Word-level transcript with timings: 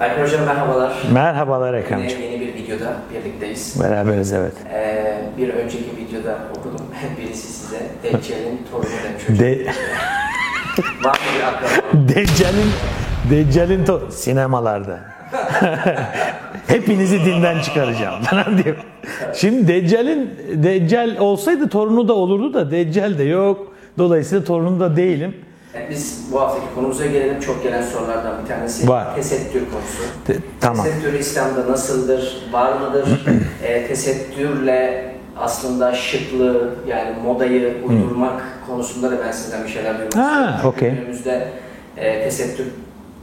Alper 0.00 0.24
Hocam 0.24 0.44
merhabalar. 0.44 0.92
Merhabalar 1.12 1.74
Yine 1.74 1.84
Ekrem'ciğim. 1.84 2.22
yeni 2.22 2.40
bir 2.40 2.54
videoda 2.54 2.96
birlikteyiz. 3.14 3.80
Beraberiz 3.82 4.32
evet. 4.32 4.52
Ee, 4.72 5.18
bir 5.38 5.48
önceki 5.48 5.84
videoda 5.96 6.38
okudum. 6.58 6.86
Birisi 7.18 7.52
size 7.52 7.80
Deccal'in 8.02 8.60
torunu 8.70 8.88
demiş. 9.28 9.40
De 9.40 9.66
Var 11.04 11.12
mı 11.18 11.26
bir 11.38 11.42
akraba? 11.42 12.08
Deccal'in 12.08 12.70
Deccal'in 13.30 13.84
to- 13.84 14.10
sinemalarda. 14.10 15.00
Hepinizi 16.66 17.24
dinden 17.24 17.60
çıkaracağım 17.60 18.22
falan 18.22 18.58
diyor. 18.64 18.76
Şimdi 19.34 19.68
Deccal'in 19.68 20.30
Deccal 20.54 21.16
olsaydı 21.18 21.68
torunu 21.68 22.08
da 22.08 22.12
olurdu 22.14 22.54
da 22.54 22.70
Deccal 22.70 23.18
de 23.18 23.24
yok. 23.24 23.72
Dolayısıyla 23.98 24.44
torunu 24.44 24.80
da 24.80 24.96
değilim. 24.96 25.36
Yani 25.74 25.86
Biz 25.90 26.28
bu 26.32 26.40
haftaki 26.40 26.74
konumuza 26.74 27.06
gelelim. 27.06 27.40
Çok 27.40 27.62
gelen 27.62 27.82
sorulardan 27.82 28.42
bir 28.42 28.48
tanesi 28.48 28.88
Var. 28.88 29.14
tesettür 29.14 29.60
konusu. 29.60 30.02
Te- 30.26 30.36
tamam. 30.60 30.86
Tesettür 30.86 31.18
İslam'da 31.18 31.72
nasıldır? 31.72 32.48
Var 32.52 32.72
mıdır? 32.80 33.26
e, 33.64 33.86
tesettürle 33.86 35.08
aslında 35.36 35.94
şıklığı 35.94 36.74
yani 36.88 37.16
modayı 37.24 37.76
uydurmak 37.88 38.42
konusunda 38.66 39.10
da 39.10 39.24
ben 39.26 39.32
sizden 39.32 39.64
bir 39.64 39.68
şeyler 39.68 39.94
duymak 39.98 40.16
Ha, 40.16 40.60
okey. 40.64 40.90
Günümüzde 40.90 41.48
e, 41.96 42.22
tesettür 42.22 42.66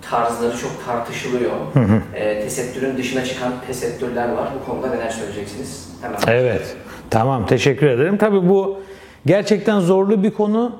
tarzları 0.09 0.57
çok 0.57 0.85
tartışılıyor. 0.85 1.51
E, 2.15 2.41
tesettürün 2.41 2.97
dışına 2.97 3.23
çıkan 3.23 3.51
tesettürler 3.67 4.29
var. 4.31 4.49
Bu 4.61 4.71
konuda 4.71 4.87
neler 4.89 5.09
söyleyeceksiniz? 5.09 5.89
Hemen. 6.01 6.17
Evet. 6.39 6.75
Tamam 7.09 7.45
teşekkür 7.45 7.87
ederim. 7.87 8.17
Tabii 8.17 8.49
bu 8.49 8.79
gerçekten 9.25 9.79
zorlu 9.79 10.23
bir 10.23 10.31
konu. 10.31 10.75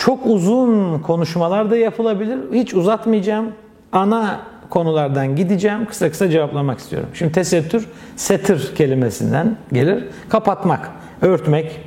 Çok 0.00 0.26
uzun 0.26 0.98
konuşmalar 0.98 1.70
da 1.70 1.76
yapılabilir. 1.76 2.38
Hiç 2.52 2.74
uzatmayacağım. 2.74 3.46
Ana 3.92 4.40
konulardan 4.70 5.36
gideceğim. 5.36 5.86
Kısa 5.86 6.10
kısa 6.10 6.30
cevaplamak 6.30 6.78
istiyorum. 6.78 7.08
Şimdi 7.14 7.32
tesettür, 7.32 7.86
setir 8.16 8.74
kelimesinden 8.74 9.56
gelir. 9.72 10.04
Kapatmak, 10.28 10.90
örtmek 11.22 11.80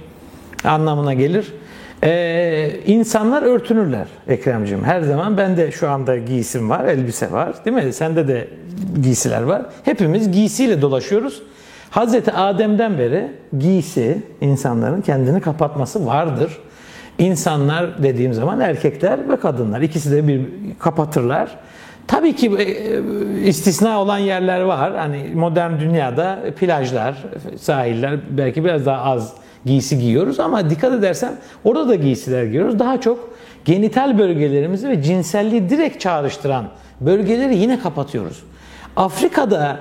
anlamına 0.64 1.14
gelir. 1.14 1.54
Ee, 2.04 2.72
insanlar 2.86 3.42
örtünürler 3.42 4.08
Ekremciğim. 4.28 4.84
Her 4.84 5.02
zaman 5.02 5.38
ben 5.38 5.58
de 5.58 5.72
şu 5.72 5.90
anda 5.90 6.18
giysim 6.18 6.70
var, 6.70 6.86
elbise 6.86 7.32
var. 7.32 7.66
Değil 7.66 7.78
mi? 7.78 7.94
Sende 7.94 8.28
de 8.28 8.48
giysiler 9.02 9.42
var. 9.42 9.62
Hepimiz 9.86 10.32
giysiyle 10.32 10.82
dolaşıyoruz. 10.82 11.44
Hazreti 11.90 12.32
Adem'den 12.32 12.98
beri 12.98 13.32
giysi 13.60 14.24
insanların 14.42 15.02
kendini 15.02 15.42
kapatması 15.42 16.06
vardır. 16.06 16.58
İnsanlar 17.18 18.04
dediğim 18.04 18.34
zaman 18.34 18.60
erkekler 18.60 19.30
ve 19.30 19.36
kadınlar 19.36 19.82
ikisi 19.82 20.12
de 20.12 20.28
bir 20.28 20.42
kapatırlar. 20.80 21.50
Tabii 22.08 22.36
ki 22.36 22.52
e, 22.58 23.48
istisna 23.48 24.02
olan 24.02 24.18
yerler 24.18 24.62
var. 24.62 24.98
Hani 24.98 25.32
modern 25.36 25.80
dünyada 25.80 26.40
plajlar, 26.60 27.16
sahiller 27.58 28.20
belki 28.30 28.64
biraz 28.64 28.86
daha 28.86 29.02
az 29.04 29.34
giysi 29.66 30.00
giyiyoruz 30.00 30.40
ama 30.40 30.70
dikkat 30.70 30.94
edersen 30.94 31.34
orada 31.64 31.90
da 31.90 31.96
giysiler 31.96 32.44
giyiyoruz. 32.44 32.80
Daha 32.80 33.02
çok 33.02 33.30
genital 33.66 34.20
bölgelerimizi 34.20 34.90
ve 34.90 35.04
cinselliği 35.04 35.70
direkt 35.70 36.02
çağrıştıran 36.02 36.66
bölgeleri 37.02 37.56
yine 37.56 37.80
kapatıyoruz. 37.80 38.44
Afrika'da 38.96 39.80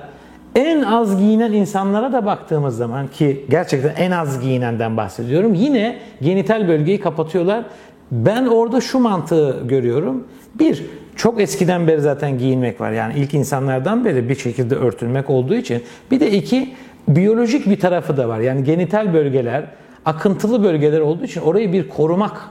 en 0.55 0.81
az 0.81 1.17
giyinen 1.17 1.53
insanlara 1.53 2.13
da 2.13 2.25
baktığımız 2.25 2.77
zaman 2.77 3.07
ki 3.07 3.45
gerçekten 3.49 3.95
en 3.95 4.11
az 4.11 4.41
giyinenden 4.41 4.97
bahsediyorum. 4.97 5.53
Yine 5.53 5.99
genital 6.21 6.67
bölgeyi 6.67 6.99
kapatıyorlar. 6.99 7.63
Ben 8.11 8.45
orada 8.45 8.81
şu 8.81 8.99
mantığı 8.99 9.63
görüyorum. 9.65 10.27
Bir, 10.59 10.85
çok 11.15 11.41
eskiden 11.41 11.87
beri 11.87 12.01
zaten 12.01 12.37
giyinmek 12.37 12.81
var. 12.81 12.91
Yani 12.91 13.13
ilk 13.17 13.33
insanlardan 13.33 14.05
beri 14.05 14.29
bir 14.29 14.35
şekilde 14.35 14.75
örtülmek 14.75 15.29
olduğu 15.29 15.55
için. 15.55 15.83
Bir 16.11 16.19
de 16.19 16.31
iki, 16.31 16.73
biyolojik 17.07 17.69
bir 17.69 17.79
tarafı 17.79 18.17
da 18.17 18.29
var. 18.29 18.39
Yani 18.39 18.63
genital 18.63 19.13
bölgeler, 19.13 19.65
akıntılı 20.05 20.63
bölgeler 20.63 20.99
olduğu 20.99 21.23
için 21.23 21.41
orayı 21.41 21.73
bir 21.73 21.89
korumak, 21.89 22.49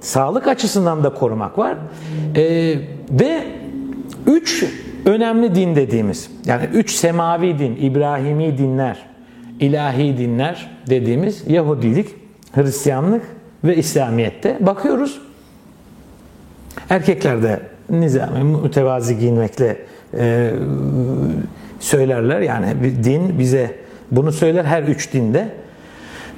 sağlık 0.00 0.48
açısından 0.48 1.04
da 1.04 1.14
korumak 1.14 1.58
var. 1.58 1.74
Ee, 2.36 2.74
ve 3.10 3.37
önemli 5.08 5.54
din 5.54 5.76
dediğimiz, 5.76 6.30
yani 6.46 6.64
üç 6.74 6.90
semavi 6.90 7.58
din, 7.58 7.76
İbrahimi 7.80 8.58
dinler, 8.58 9.06
ilahi 9.60 10.18
dinler 10.18 10.70
dediğimiz 10.90 11.44
Yahudilik, 11.50 12.08
Hristiyanlık 12.52 13.22
ve 13.64 13.76
İslamiyet'te 13.76 14.56
bakıyoruz. 14.60 15.20
Erkekler 16.90 17.42
de 17.42 17.60
nizami, 17.90 18.44
mütevazi 18.44 19.18
giyinmekle 19.18 19.76
e, 20.18 20.50
söylerler. 21.80 22.40
Yani 22.40 22.66
din 23.04 23.38
bize 23.38 23.74
bunu 24.10 24.32
söyler 24.32 24.64
her 24.64 24.82
üç 24.82 25.12
dinde. 25.12 25.48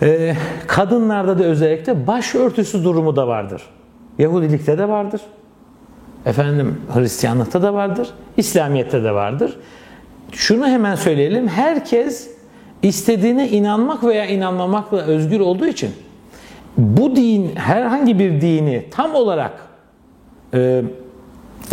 E, 0.03 0.37
kadınlarda 0.67 1.39
da 1.39 1.45
özellikle 1.45 2.07
başörtüsü 2.07 2.85
durumu 2.85 3.17
da 3.17 3.29
vardır. 3.29 3.63
Yahudilikte 4.19 4.79
de 4.79 4.89
vardır. 4.89 5.21
Efendim 6.27 6.81
Hristiyanlıkta 6.95 7.63
da 7.63 7.75
vardır. 7.75 8.09
İslamiyet'te 8.37 9.05
de 9.05 9.13
vardır. 9.13 9.57
Şunu 10.33 10.67
hemen 10.67 10.95
söyleyelim. 10.95 11.49
Herkes 11.49 12.31
istediğine 12.83 13.49
inanmak 13.49 14.05
veya 14.05 14.27
inanmamakla 14.27 14.99
özgür 14.99 15.41
olduğu 15.41 15.67
için 15.67 15.91
bu 16.77 17.17
din 17.17 17.57
herhangi 17.57 18.19
bir 18.19 18.41
dini 18.41 18.85
tam 18.91 19.15
olarak 19.15 19.53
e, 20.55 20.83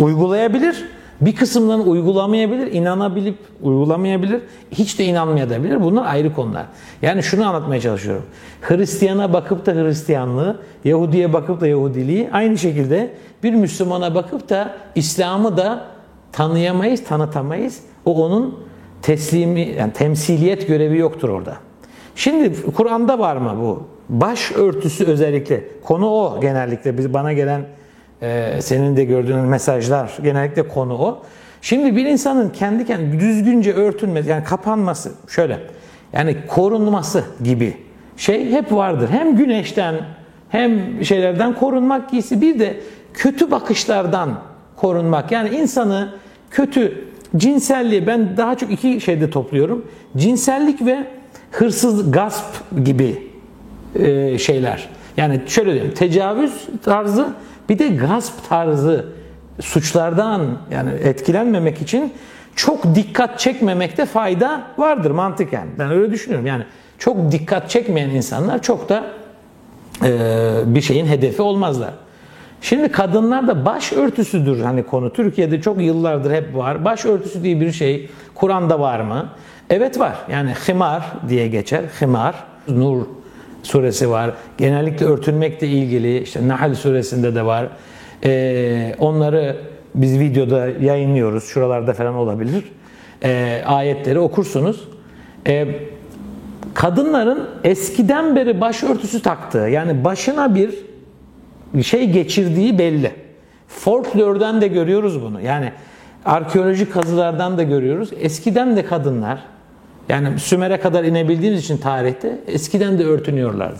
uygulayabilir. 0.00 0.84
Bir 1.20 1.36
kısımlarını 1.36 1.82
uygulamayabilir, 1.82 2.72
inanabilip 2.72 3.36
uygulamayabilir, 3.62 4.40
hiç 4.70 4.98
de 4.98 5.04
inanmayabilir. 5.04 5.80
Bunlar 5.80 6.06
ayrı 6.06 6.34
konular. 6.34 6.66
Yani 7.02 7.22
şunu 7.22 7.48
anlatmaya 7.48 7.80
çalışıyorum. 7.80 8.24
Hristiyana 8.60 9.32
bakıp 9.32 9.66
da 9.66 9.72
Hristiyanlığı, 9.72 10.60
Yahudiye 10.84 11.32
bakıp 11.32 11.60
da 11.60 11.66
Yahudiliği, 11.66 12.28
aynı 12.32 12.58
şekilde 12.58 13.10
bir 13.42 13.54
Müslümana 13.54 14.14
bakıp 14.14 14.48
da 14.48 14.74
İslam'ı 14.94 15.56
da 15.56 15.84
tanıyamayız, 16.32 17.04
tanıtamayız. 17.04 17.80
O 18.04 18.24
onun 18.24 18.58
teslimi, 19.02 19.60
yani 19.60 19.92
temsiliyet 19.92 20.68
görevi 20.68 20.98
yoktur 20.98 21.28
orada. 21.28 21.56
Şimdi 22.16 22.72
Kur'an'da 22.76 23.18
var 23.18 23.36
mı 23.36 23.54
bu? 23.60 23.82
Baş 24.08 24.52
örtüsü 24.52 25.04
özellikle. 25.04 25.64
Konu 25.84 26.10
o 26.10 26.40
genellikle. 26.40 26.98
Biz 26.98 27.14
bana 27.14 27.32
gelen 27.32 27.66
ee, 28.22 28.58
senin 28.60 28.96
de 28.96 29.04
gördüğün 29.04 29.36
mesajlar 29.36 30.18
genellikle 30.22 30.68
konu 30.68 30.94
o. 30.94 31.22
Şimdi 31.62 31.96
bir 31.96 32.06
insanın 32.06 32.50
kendi 32.50 32.86
kendine 32.86 33.20
düzgünce 33.20 33.72
örtünmesi 33.72 34.30
yani 34.30 34.44
kapanması 34.44 35.12
şöyle 35.28 35.58
yani 36.12 36.36
korunması 36.48 37.24
gibi 37.44 37.76
şey 38.16 38.50
hep 38.50 38.72
vardır. 38.72 39.08
Hem 39.10 39.36
güneşten 39.36 39.94
hem 40.48 41.04
şeylerden 41.04 41.54
korunmak 41.54 42.10
giysi 42.10 42.40
bir 42.40 42.58
de 42.58 42.80
kötü 43.14 43.50
bakışlardan 43.50 44.40
korunmak. 44.76 45.32
Yani 45.32 45.48
insanı 45.48 46.08
kötü 46.50 47.04
cinselliği 47.36 48.06
ben 48.06 48.36
daha 48.36 48.56
çok 48.56 48.70
iki 48.70 49.00
şeyde 49.00 49.30
topluyorum. 49.30 49.86
Cinsellik 50.16 50.86
ve 50.86 51.06
hırsız 51.50 52.12
gasp 52.12 52.44
gibi 52.84 53.28
e, 53.94 54.38
şeyler. 54.38 54.88
Yani 55.16 55.40
şöyle 55.46 55.72
diyeyim 55.72 55.94
tecavüz 55.94 56.66
tarzı 56.84 57.26
bir 57.68 57.78
de 57.78 57.88
gasp 57.88 58.48
tarzı 58.48 59.06
suçlardan 59.60 60.42
yani 60.70 60.90
etkilenmemek 60.90 61.82
için 61.82 62.12
çok 62.56 62.94
dikkat 62.94 63.38
çekmemekte 63.38 64.06
fayda 64.06 64.62
vardır 64.78 65.10
mantıken. 65.10 65.68
Ben 65.78 65.90
öyle 65.90 66.12
düşünüyorum. 66.12 66.46
Yani 66.46 66.64
çok 66.98 67.32
dikkat 67.32 67.70
çekmeyen 67.70 68.10
insanlar 68.10 68.62
çok 68.62 68.88
da 68.88 69.04
e, 70.04 70.10
bir 70.66 70.80
şeyin 70.80 71.06
hedefi 71.06 71.42
olmazlar. 71.42 71.90
Şimdi 72.60 72.92
kadınlar 72.92 73.48
da 73.48 73.64
baş 73.64 73.92
örtüsüdür 73.92 74.60
hani 74.60 74.86
konu. 74.86 75.12
Türkiye'de 75.12 75.60
çok 75.60 75.80
yıllardır 75.80 76.32
hep 76.32 76.56
var. 76.56 76.84
Baş 76.84 77.04
örtüsü 77.04 77.42
diye 77.42 77.60
bir 77.60 77.72
şey 77.72 78.10
Kur'an'da 78.34 78.80
var 78.80 79.00
mı? 79.00 79.28
Evet 79.70 79.98
var. 79.98 80.18
Yani 80.32 80.50
himar 80.68 81.02
diye 81.28 81.48
geçer. 81.48 81.84
Himar, 82.00 82.34
nur 82.68 83.06
suresi 83.62 84.10
var. 84.10 84.34
Genellikle 84.58 85.06
örtünmekle 85.06 85.66
ilgili 85.66 86.18
işte 86.18 86.48
Nahl 86.48 86.74
suresinde 86.74 87.34
de 87.34 87.46
var. 87.46 87.68
Ee, 88.24 88.94
onları 88.98 89.56
biz 89.94 90.20
videoda 90.20 90.68
yayınlıyoruz. 90.68 91.44
Şuralarda 91.44 91.92
falan 91.92 92.14
olabilir. 92.14 92.64
Ee, 93.24 93.62
ayetleri 93.66 94.18
okursunuz. 94.18 94.88
Ee, 95.46 95.66
kadınların 96.74 97.48
eskiden 97.64 98.36
beri 98.36 98.60
başörtüsü 98.60 99.22
taktığı 99.22 99.58
yani 99.58 100.04
başına 100.04 100.54
bir 100.54 100.74
şey 101.82 102.10
geçirdiği 102.10 102.78
belli. 102.78 103.12
Folklor'dan 103.68 104.60
da 104.60 104.66
görüyoruz 104.66 105.22
bunu. 105.22 105.40
Yani 105.40 105.72
arkeolojik 106.24 106.92
kazılardan 106.92 107.58
da 107.58 107.62
görüyoruz. 107.62 108.10
Eskiden 108.20 108.76
de 108.76 108.84
kadınlar 108.84 109.44
yani 110.08 110.38
Sümer'e 110.38 110.80
kadar 110.80 111.04
inebildiğimiz 111.04 111.60
için 111.60 111.78
tarihte 111.78 112.38
eskiden 112.46 112.98
de 112.98 113.04
örtünüyorlardı. 113.04 113.78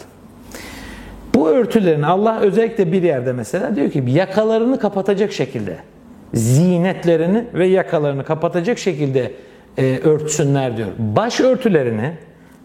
Bu 1.35 1.49
örtülerin 1.49 2.03
Allah 2.03 2.41
özellikle 2.41 2.93
bir 2.93 3.03
yerde 3.03 3.33
mesela 3.33 3.77
diyor 3.77 3.91
ki 3.91 4.05
yakalarını 4.07 4.79
kapatacak 4.79 5.33
şekilde 5.33 5.77
zinetlerini 6.35 7.45
ve 7.55 7.67
yakalarını 7.67 8.25
kapatacak 8.25 8.79
şekilde 8.79 9.33
e, 9.79 9.99
örtsünler 9.99 10.77
diyor. 10.77 10.89
Baş 10.99 11.41
örtülerini 11.41 12.13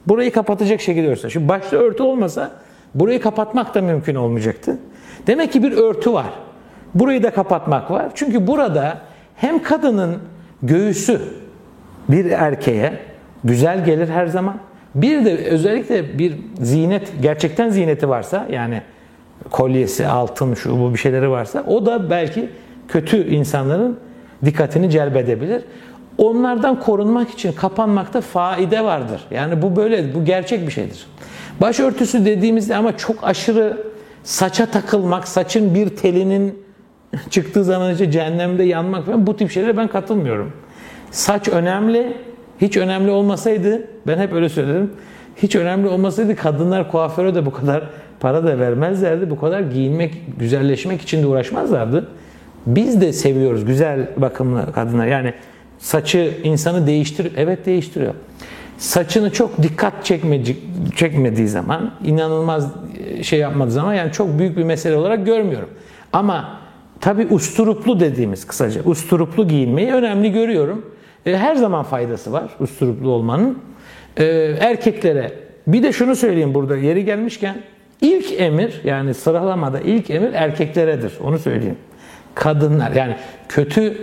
burayı 0.07 0.31
kapatacak 0.31 0.81
şekilde 0.81 1.07
örtsünler. 1.07 1.31
Şimdi 1.31 1.47
başta 1.47 1.77
örtü 1.77 2.03
olmasa 2.03 2.51
burayı 2.95 3.21
kapatmak 3.21 3.75
da 3.75 3.81
mümkün 3.81 4.15
olmayacaktı. 4.15 4.77
Demek 5.27 5.51
ki 5.53 5.63
bir 5.63 5.71
örtü 5.71 6.13
var. 6.13 6.33
Burayı 6.95 7.23
da 7.23 7.29
kapatmak 7.29 7.91
var. 7.91 8.11
Çünkü 8.15 8.47
burada 8.47 8.97
hem 9.35 9.63
kadının 9.63 10.19
göğüsü 10.63 11.21
bir 12.09 12.25
erkeğe 12.25 13.12
güzel 13.43 13.85
gelir 13.85 14.09
her 14.09 14.25
zaman. 14.25 14.57
Bir 14.95 15.25
de 15.25 15.37
özellikle 15.37 16.19
bir 16.19 16.33
zinet, 16.61 17.13
gerçekten 17.21 17.69
zineti 17.69 18.09
varsa 18.09 18.47
yani 18.51 18.81
kolyesi, 19.51 20.07
altın, 20.07 20.53
şu 20.53 20.79
bu 20.79 20.93
bir 20.93 20.99
şeyleri 20.99 21.29
varsa 21.29 21.63
o 21.67 21.85
da 21.85 22.09
belki 22.09 22.49
kötü 22.87 23.27
insanların 23.27 23.99
dikkatini 24.45 24.89
celbedebilir. 24.89 25.63
Onlardan 26.17 26.79
korunmak 26.79 27.29
için 27.29 27.51
kapanmakta 27.51 28.21
faide 28.21 28.83
vardır. 28.83 29.21
Yani 29.31 29.61
bu 29.61 29.75
böyle, 29.75 30.15
bu 30.15 30.25
gerçek 30.25 30.67
bir 30.67 30.71
şeydir. 30.71 31.07
Başörtüsü 31.61 32.25
dediğimizde 32.25 32.75
ama 32.75 32.97
çok 32.97 33.23
aşırı 33.23 33.77
saça 34.23 34.65
takılmak, 34.65 35.27
saçın 35.27 35.75
bir 35.75 35.89
telinin 35.89 36.63
çıktığı 37.29 37.63
zaman 37.63 37.91
işte 37.91 38.11
cehennemde 38.11 38.63
yanmak 38.63 39.05
falan 39.05 39.27
bu 39.27 39.37
tip 39.37 39.51
şeylere 39.51 39.77
ben 39.77 39.87
katılmıyorum. 39.87 40.53
Saç 41.11 41.47
önemli. 41.47 42.17
Hiç 42.61 42.77
önemli 42.77 43.11
olmasaydı, 43.11 43.81
ben 44.07 44.17
hep 44.17 44.33
öyle 44.33 44.49
söylerim. 44.49 44.91
Hiç 45.37 45.55
önemli 45.55 45.87
olmasaydı 45.87 46.35
kadınlar 46.35 46.91
kuaföre 46.91 47.35
de 47.35 47.45
bu 47.45 47.51
kadar 47.51 47.83
para 48.19 48.43
da 48.43 48.59
vermezlerdi. 48.59 49.29
Bu 49.29 49.39
kadar 49.39 49.59
giyinmek, 49.61 50.13
güzelleşmek 50.39 51.01
için 51.01 51.23
de 51.23 51.27
uğraşmazlardı. 51.27 52.07
Biz 52.65 53.01
de 53.01 53.13
seviyoruz 53.13 53.65
güzel 53.65 54.07
bakımlı 54.17 54.73
kadınlar. 54.73 55.07
Yani 55.07 55.33
saçı 55.79 56.33
insanı 56.43 56.87
değiştir, 56.87 57.31
evet 57.37 57.65
değiştiriyor. 57.65 58.13
Saçını 58.77 59.29
çok 59.31 59.63
dikkat 59.63 60.05
çekmedi, 60.05 60.57
çekmediği 60.95 61.47
zaman, 61.47 61.91
inanılmaz 62.03 62.71
şey 63.21 63.39
yapmadığı 63.39 63.71
zaman 63.71 63.93
yani 63.93 64.11
çok 64.11 64.39
büyük 64.39 64.57
bir 64.57 64.63
mesele 64.63 64.95
olarak 64.95 65.25
görmüyorum. 65.25 65.69
Ama 66.13 66.59
tabii 67.01 67.27
usturuplu 67.29 67.99
dediğimiz 67.99 68.47
kısaca, 68.47 68.83
usturuplu 68.83 69.47
giyinmeyi 69.47 69.91
önemli 69.91 70.31
görüyorum. 70.31 70.85
E, 71.25 71.37
her 71.37 71.55
zaman 71.55 71.83
faydası 71.83 72.31
var 72.31 72.49
usturuplu 72.59 73.09
olmanın. 73.09 73.59
E, 74.17 74.25
erkeklere 74.59 75.31
bir 75.67 75.83
de 75.83 75.93
şunu 75.93 76.15
söyleyeyim 76.15 76.53
burada 76.53 76.77
yeri 76.77 77.05
gelmişken 77.05 77.55
ilk 78.01 78.41
emir 78.41 78.81
yani 78.83 79.13
sıralamada 79.13 79.79
ilk 79.79 80.09
emir 80.09 80.33
erkekleredir. 80.33 81.13
Onu 81.23 81.39
söyleyeyim. 81.39 81.77
Kadınlar 82.35 82.91
yani 82.91 83.15
kötü 83.49 83.97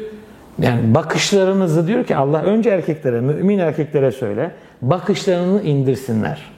yani 0.63 0.95
bakışlarınızı 0.95 1.87
diyor 1.87 2.05
ki 2.05 2.17
Allah 2.17 2.43
önce 2.43 2.71
erkeklere, 2.71 3.21
mümin 3.21 3.59
erkeklere 3.59 4.13
söyle. 4.13 4.51
Bakışlarını 4.83 5.63
indirsinler. 5.63 6.51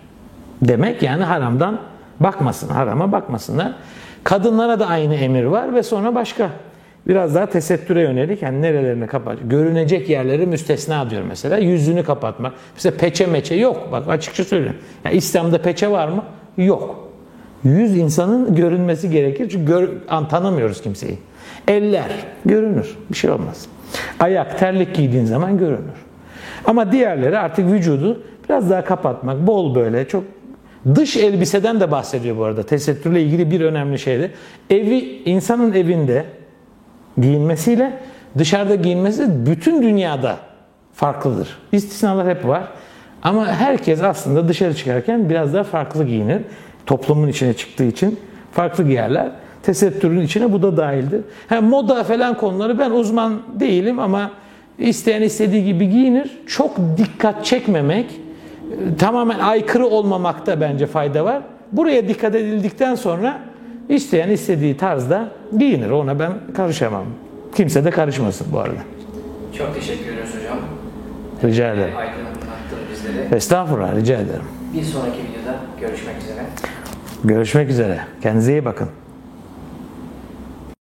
Demek 0.62 1.02
yani 1.02 1.24
haramdan 1.24 1.80
bakmasın, 2.20 2.68
harama 2.68 3.12
bakmasınlar. 3.12 3.72
Kadınlara 4.24 4.80
da 4.80 4.86
aynı 4.86 5.14
emir 5.14 5.44
var 5.44 5.74
ve 5.74 5.82
sonra 5.82 6.14
başka 6.14 6.50
biraz 7.08 7.34
daha 7.34 7.46
tesettüre 7.46 8.02
yönelik 8.02 8.42
yani 8.42 8.62
nerelerini 8.62 9.06
kapat 9.06 9.38
görünecek 9.44 10.08
yerleri 10.08 10.46
müstesna 10.46 11.10
diyor 11.10 11.22
mesela. 11.28 11.58
Yüzünü 11.58 12.04
kapatmak. 12.04 12.52
Mesela 12.74 12.96
peçe 12.96 13.26
meçe 13.26 13.54
yok. 13.54 13.88
Bak 13.92 14.08
açıkça 14.08 14.44
söylüyorum. 14.44 14.80
Yani 15.04 15.16
İslam'da 15.16 15.62
peçe 15.62 15.90
var 15.90 16.08
mı? 16.08 16.24
Yok. 16.56 17.08
Yüz 17.64 17.96
insanın 17.96 18.54
görünmesi 18.54 19.10
gerekir. 19.10 19.48
Çünkü 19.48 19.66
gör, 19.66 19.88
an, 20.08 20.28
tanımıyoruz 20.28 20.82
kimseyi. 20.82 21.18
Eller 21.68 22.10
görünür. 22.44 22.96
Bir 23.10 23.16
şey 23.16 23.30
olmaz. 23.30 23.66
Ayak 24.20 24.58
terlik 24.58 24.94
giydiğin 24.94 25.24
zaman 25.24 25.58
görünür. 25.58 26.02
Ama 26.64 26.92
diğerleri 26.92 27.38
artık 27.38 27.72
vücudu 27.72 28.22
biraz 28.48 28.70
daha 28.70 28.84
kapatmak 28.84 29.46
bol 29.46 29.74
böyle 29.74 30.08
çok 30.08 30.24
Dış 30.94 31.16
elbiseden 31.16 31.80
de 31.80 31.90
bahsediyor 31.90 32.36
bu 32.36 32.44
arada. 32.44 32.62
Tesettürle 32.62 33.22
ilgili 33.22 33.50
bir 33.50 33.60
önemli 33.60 33.98
şeydi. 33.98 34.30
Evi, 34.70 35.22
insanın 35.24 35.72
evinde 35.72 36.24
giyinmesiyle 37.20 37.92
dışarıda 38.38 38.74
giyinmesi 38.74 39.46
bütün 39.46 39.82
dünyada 39.82 40.36
farklıdır. 40.94 41.58
İstisnalar 41.72 42.28
hep 42.28 42.46
var. 42.46 42.62
Ama 43.22 43.46
herkes 43.46 44.02
aslında 44.02 44.48
dışarı 44.48 44.74
çıkarken 44.74 45.30
biraz 45.30 45.54
daha 45.54 45.64
farklı 45.64 46.04
giyinir. 46.04 46.42
Toplumun 46.86 47.28
içine 47.28 47.54
çıktığı 47.54 47.84
için 47.84 48.20
farklı 48.52 48.84
giyerler. 48.84 49.30
Tesettürün 49.62 50.20
içine 50.20 50.52
bu 50.52 50.62
da 50.62 50.76
dahildir. 50.76 51.20
Ha, 51.48 51.60
moda 51.60 52.04
falan 52.04 52.36
konuları 52.36 52.78
ben 52.78 52.90
uzman 52.90 53.42
değilim 53.60 53.98
ama 53.98 54.30
isteyen 54.78 55.22
istediği 55.22 55.64
gibi 55.64 55.88
giyinir. 55.90 56.38
Çok 56.46 56.76
dikkat 56.98 57.44
çekmemek, 57.44 58.06
tamamen 58.98 59.38
aykırı 59.38 59.86
olmamakta 59.86 60.60
bence 60.60 60.86
fayda 60.86 61.24
var. 61.24 61.42
Buraya 61.72 62.08
dikkat 62.08 62.34
edildikten 62.34 62.94
sonra 62.94 63.38
isteyen 63.88 64.30
istediği 64.30 64.76
tarzda 64.76 65.28
giyinir. 65.58 65.90
Ona 65.90 66.18
ben 66.18 66.32
karışamam. 66.56 67.04
Kimse 67.54 67.84
de 67.84 67.90
karışmasın 67.90 68.46
bu 68.52 68.58
arada. 68.58 68.78
Çok 69.58 69.74
teşekkür 69.74 70.12
ederiz 70.12 70.30
hocam. 70.40 70.58
Rica 71.44 71.74
ederim. 71.74 71.96
Aydınlattın 71.96 72.78
bizleri. 72.92 73.34
Estağfurullah 73.34 73.96
rica 73.96 74.14
ederim. 74.14 74.44
Bir 74.74 74.82
sonraki 74.82 75.18
videoda 75.18 75.56
görüşmek 75.80 76.16
üzere. 76.22 76.44
Görüşmek 77.24 77.70
üzere. 77.70 78.00
Kendinize 78.22 78.52
iyi 78.52 78.64
bakın. 78.64 78.88